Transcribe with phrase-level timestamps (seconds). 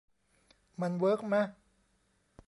[0.81, 1.43] มันเวิร์กมะ?